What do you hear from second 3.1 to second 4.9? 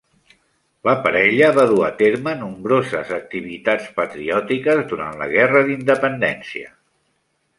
activitats patriòtiques